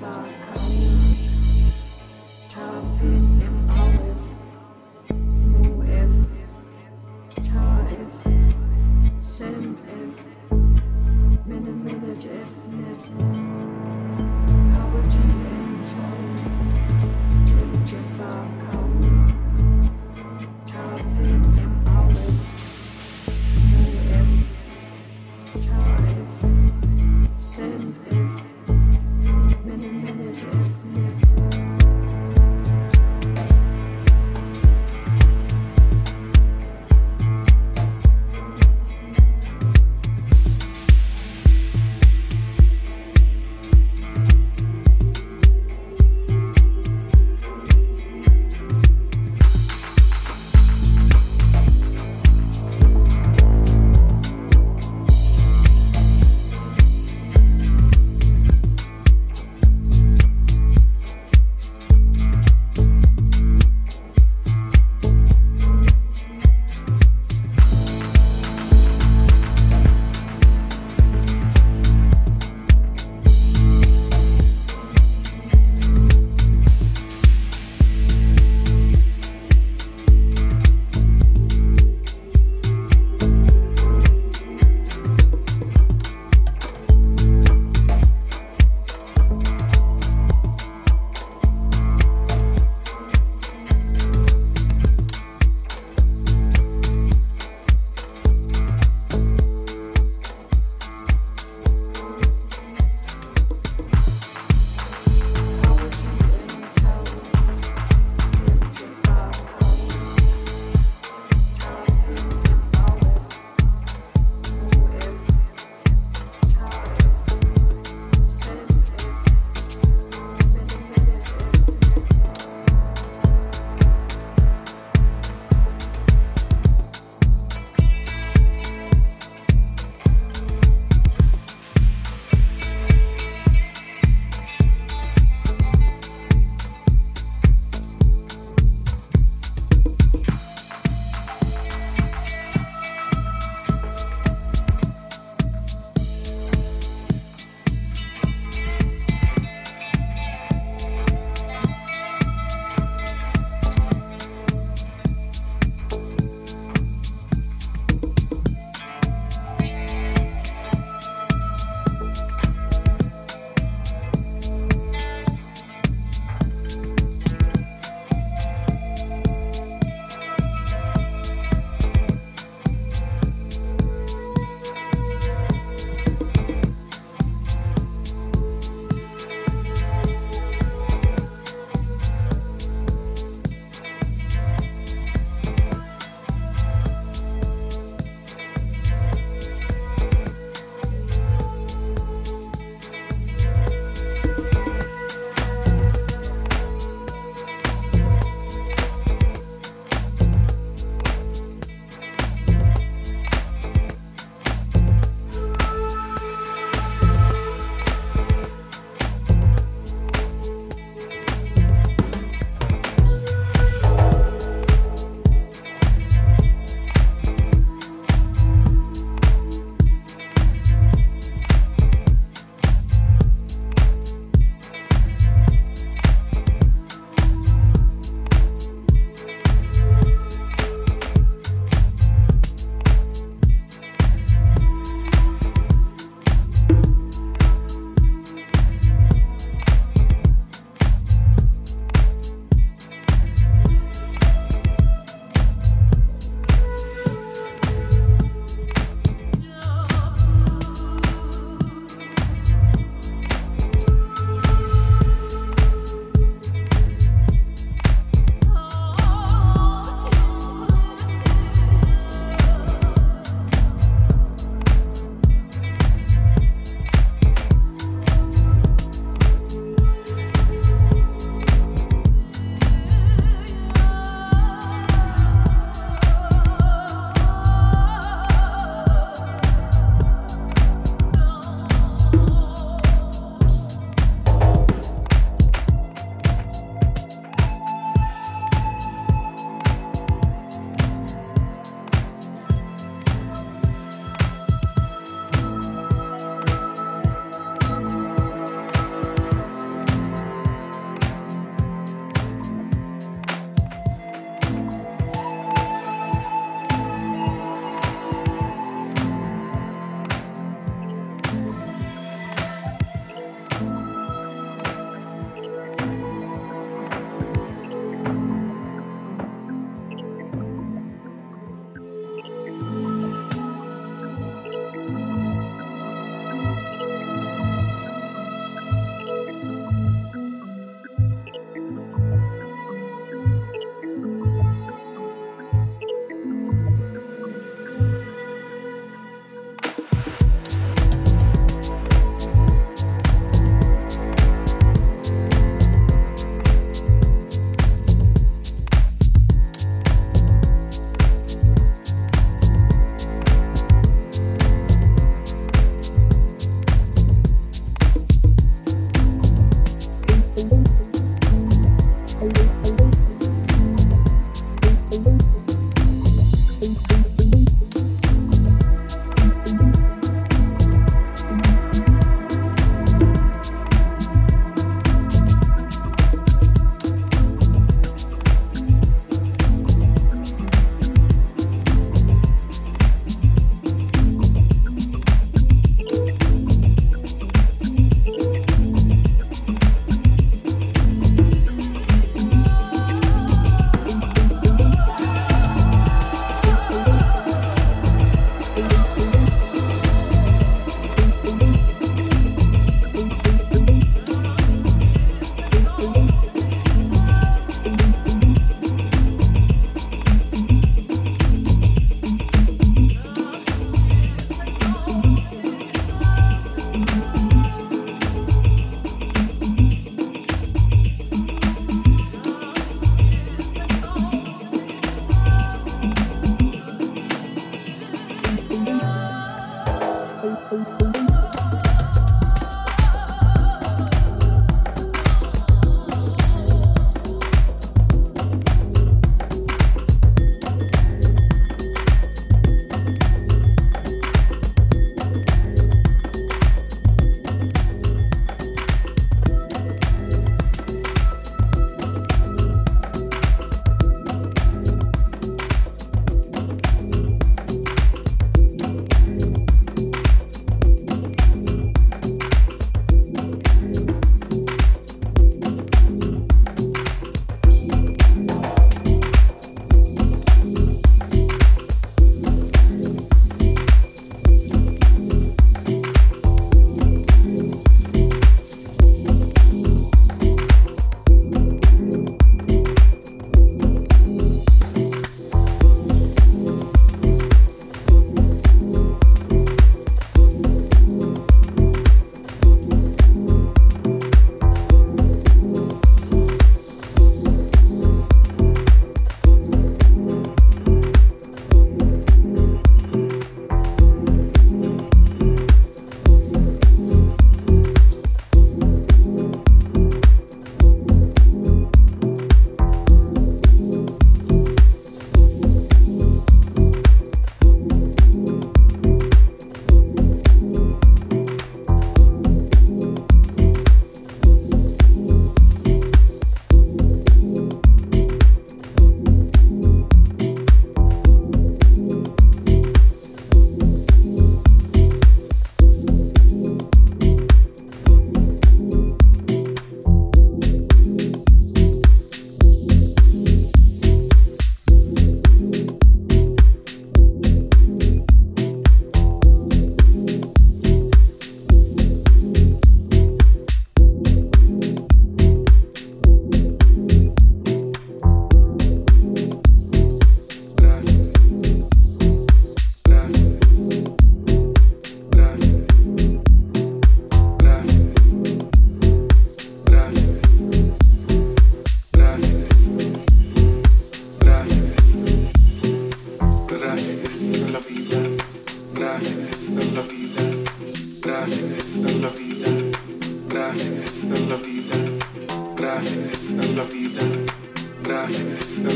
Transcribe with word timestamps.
far 0.00 0.26
coming. 0.42 0.93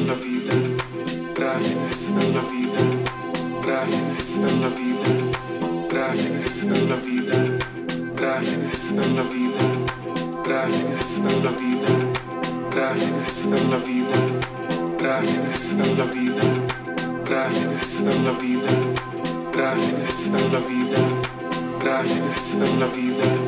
La 0.07 0.15
vida, 0.15 0.55
gracias 1.35 2.09
a 2.09 2.23
la 2.35 2.43
vida, 2.43 2.83
gracias 3.63 4.37
a 4.37 4.69
vida, 4.69 5.09
gracias 5.89 6.63
a 6.63 6.97
vida, 6.97 7.59
gracias 8.15 8.91
a 8.91 9.23
vida, 9.23 9.59
gracias 10.45 11.19
a 11.19 11.51
vida, 11.51 11.93
gracias 12.71 13.45
a 13.45 13.77
vida, 13.79 14.19
gracias 14.99 15.73
a 15.73 16.05
vida, 16.05 16.43
gracias 17.25 18.01
a 18.01 18.33
vida, 18.39 18.73
gracias 19.53 20.29
a 20.29 20.61
vida, 20.61 21.01
gracias 21.81 22.55
a 22.55 22.87
vida, 22.87 23.48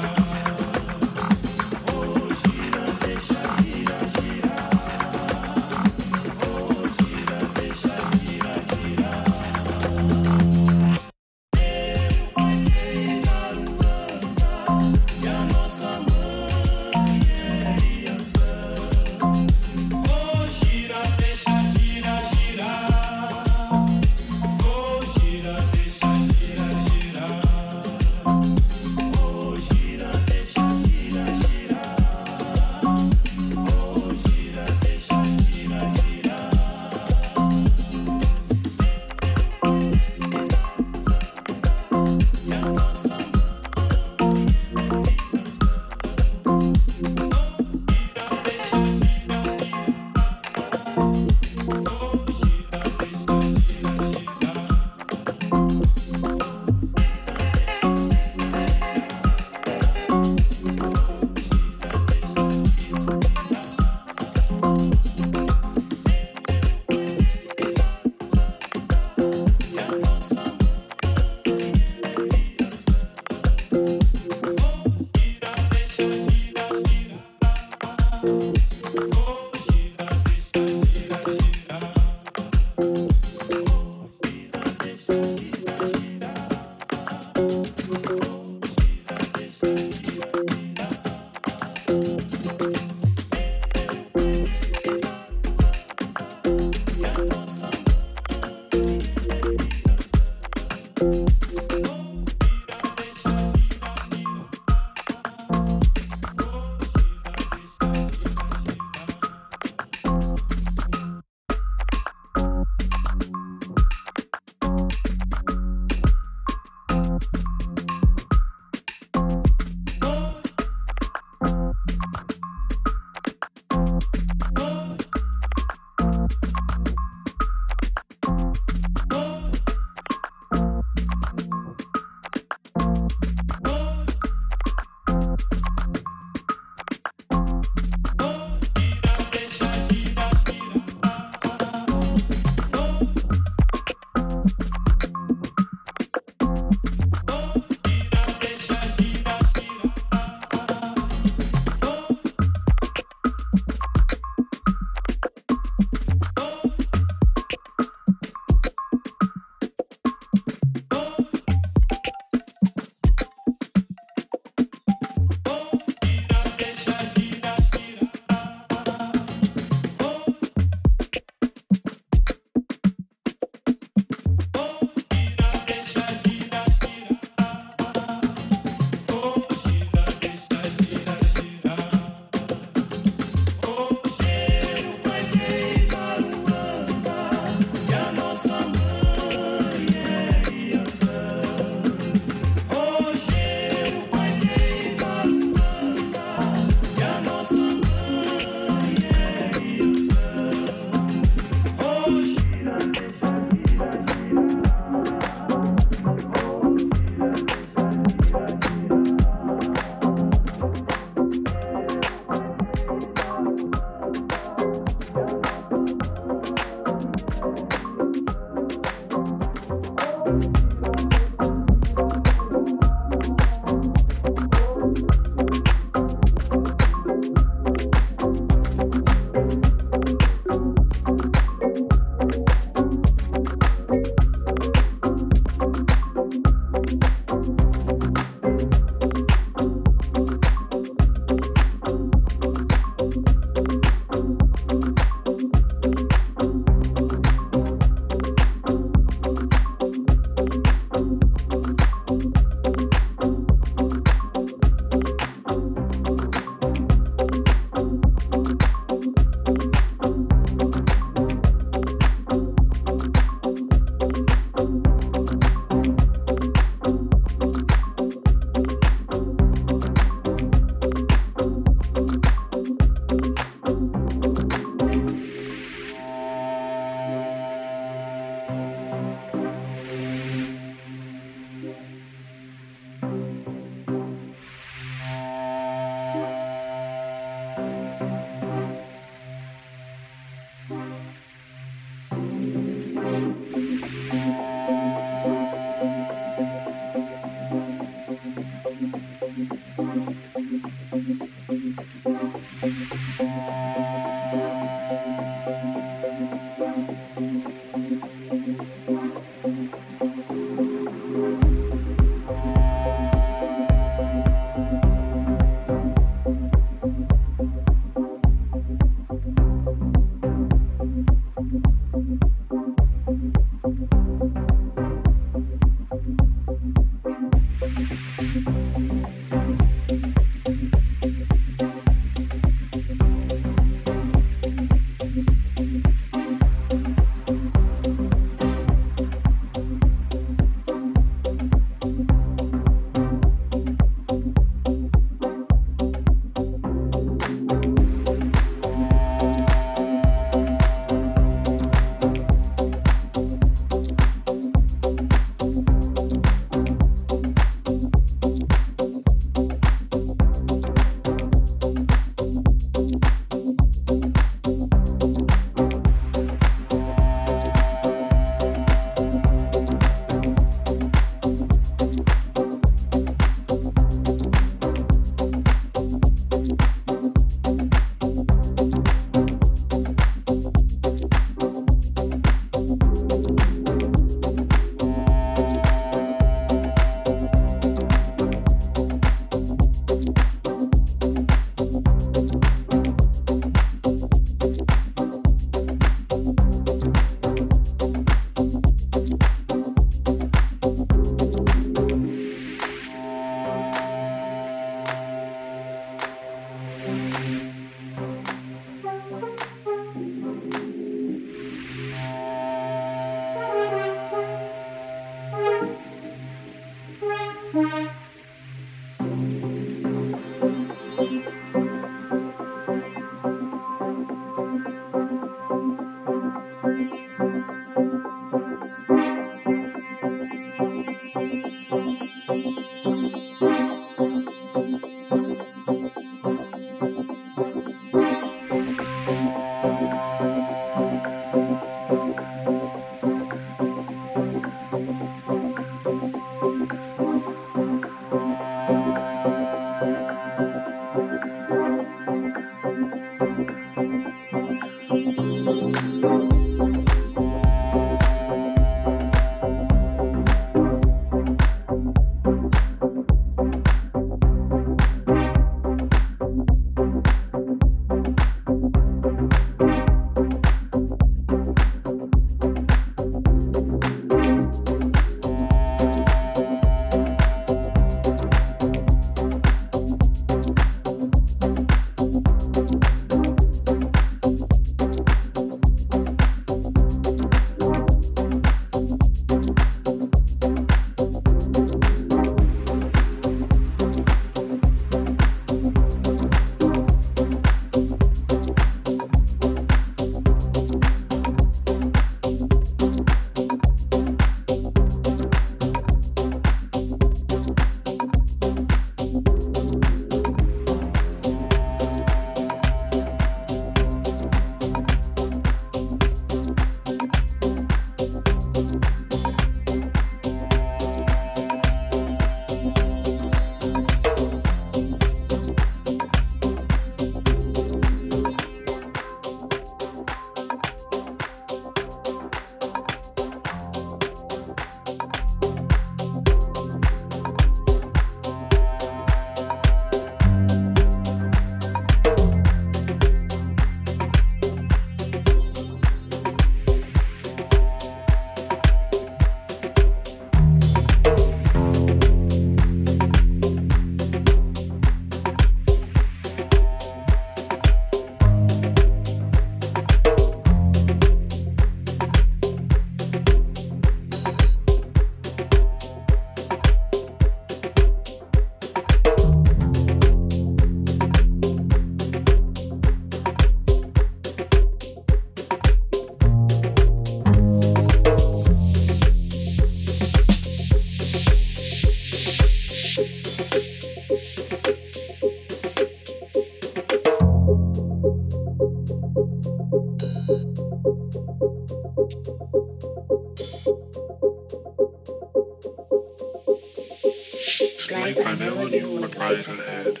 never 598.40 598.70
knew 598.70 598.92
what 598.98 599.18
lies 599.18 599.46
ahead. 599.48 600.00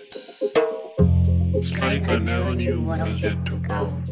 It's 1.56 1.78
like 1.78 2.08
I 2.08 2.16
never 2.16 2.54
knew 2.54 2.80
what 2.80 3.06
was 3.06 3.22
yet 3.22 3.44
to 3.44 3.60
come. 3.60 4.02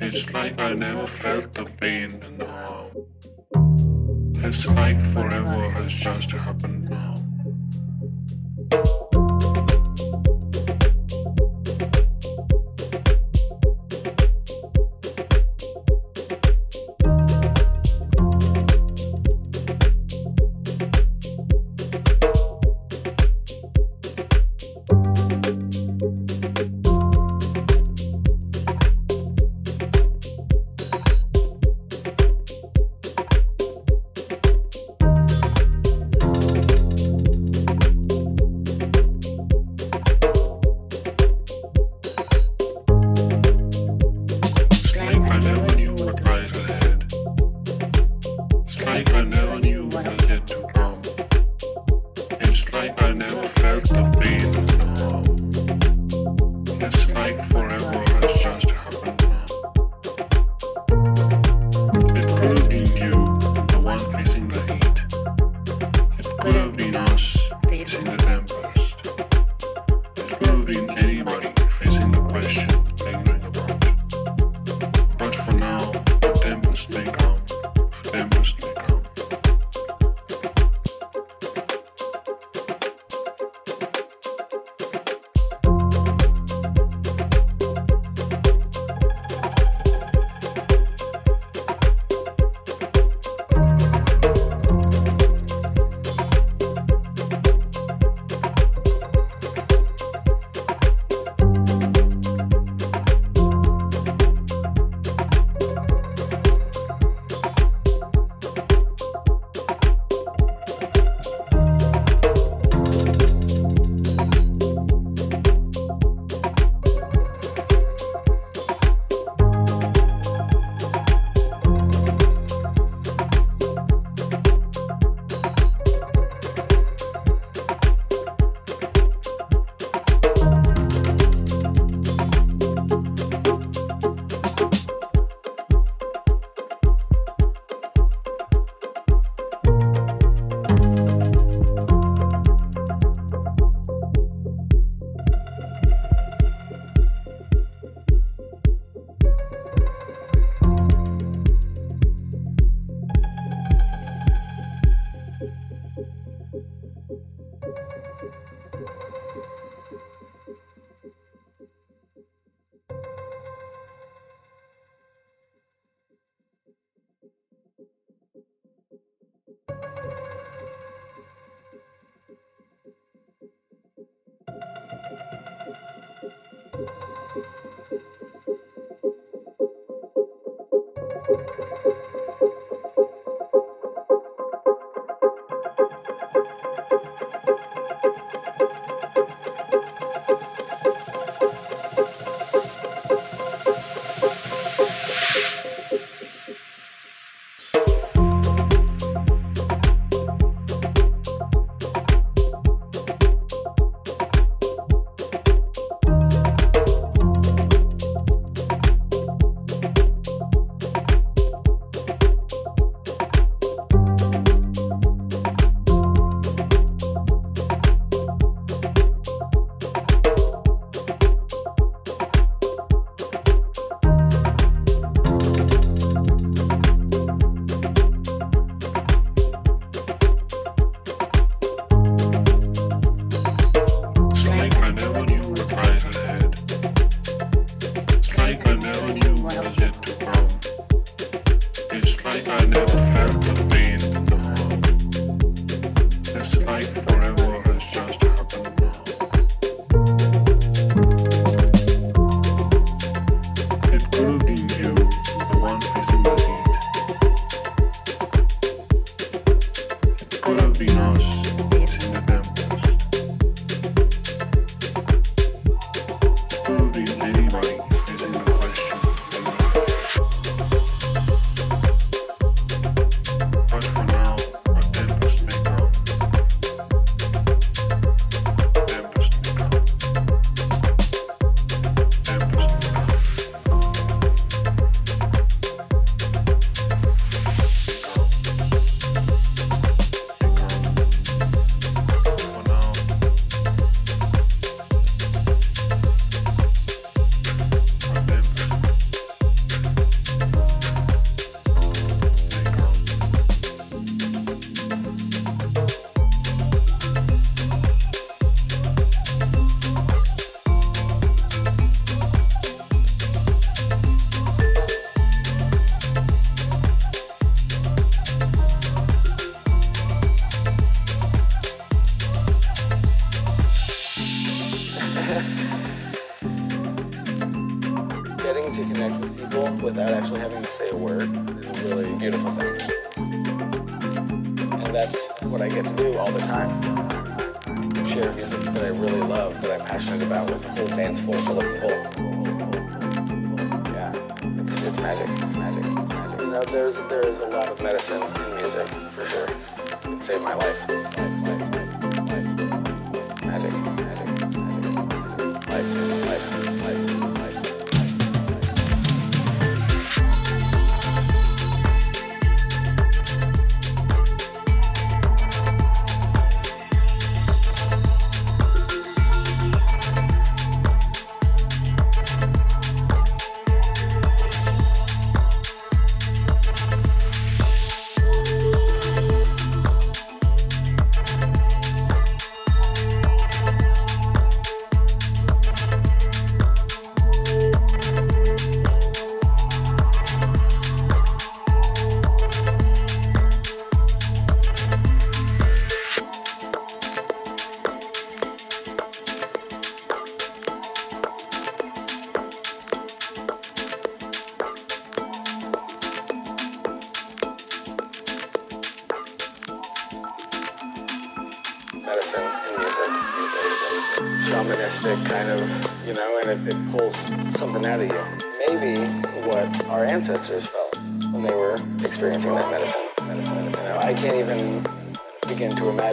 It's 0.00 0.32
like 0.34 0.58
I 0.58 0.74
never 0.74 1.06
felt 1.06 1.54
the 1.54 1.66
pain 1.80 2.10
and 2.24 2.40
the 2.40 2.46
harm. 2.46 2.90
It's 4.44 4.66
like 4.66 5.00
forever 5.14 5.70
has 5.70 5.92
just 5.92 6.32
happened 6.32 6.90
now. 6.90 7.15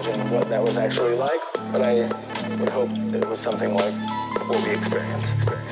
Imagine 0.06 0.32
what 0.32 0.50
that 0.50 0.62
was 0.62 0.78
actually 0.78 1.16
like, 1.16 1.42
but 1.72 1.82
I 1.82 2.02
would 2.60 2.70
hope 2.70 2.90
it 3.14 3.28
was 3.28 3.40
something 3.40 3.74
like 3.74 3.94
what 4.48 4.64
we 4.64 4.72
experience. 4.72 5.63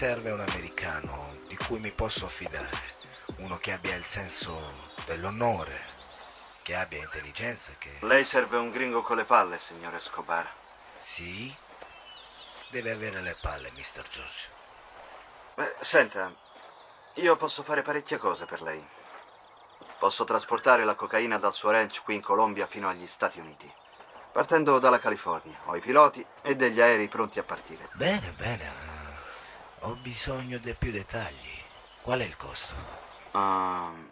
serve 0.00 0.30
un 0.30 0.40
americano 0.40 1.28
di 1.46 1.58
cui 1.58 1.78
mi 1.78 1.92
posso 1.92 2.24
affidare, 2.24 2.70
uno 3.36 3.56
che 3.56 3.72
abbia 3.72 3.94
il 3.96 4.06
senso 4.06 4.88
dell'onore, 5.04 5.78
che 6.62 6.74
abbia 6.74 7.00
intelligenza, 7.00 7.72
che... 7.76 7.98
Lei 8.00 8.24
serve 8.24 8.56
un 8.56 8.70
gringo 8.70 9.02
con 9.02 9.18
le 9.18 9.26
palle, 9.26 9.58
signore 9.58 9.98
Escobar. 9.98 10.50
Sì? 11.02 11.54
Deve 12.70 12.92
avere 12.92 13.20
le 13.20 13.36
palle, 13.42 13.70
mister 13.72 14.02
George. 14.08 14.48
Beh, 15.56 15.74
senta, 15.80 16.34
io 17.16 17.36
posso 17.36 17.62
fare 17.62 17.82
parecchie 17.82 18.16
cose 18.16 18.46
per 18.46 18.62
lei. 18.62 18.82
Posso 19.98 20.24
trasportare 20.24 20.82
la 20.84 20.94
cocaina 20.94 21.36
dal 21.36 21.52
suo 21.52 21.72
ranch 21.72 22.02
qui 22.04 22.14
in 22.14 22.22
Colombia 22.22 22.66
fino 22.66 22.88
agli 22.88 23.06
Stati 23.06 23.38
Uniti. 23.38 23.70
Partendo 24.32 24.78
dalla 24.78 24.98
California, 24.98 25.60
ho 25.66 25.76
i 25.76 25.80
piloti 25.80 26.24
e 26.40 26.56
degli 26.56 26.80
aerei 26.80 27.08
pronti 27.08 27.38
a 27.38 27.44
partire. 27.44 27.90
Bene, 27.92 28.30
bene, 28.30 28.89
ho 29.82 29.96
bisogno 30.02 30.58
di 30.58 30.74
più 30.74 30.90
dettagli. 30.90 31.58
Qual 32.02 32.20
è 32.20 32.24
il 32.24 32.36
costo? 32.36 32.74
Ah... 33.32 33.90
Um 33.92 34.09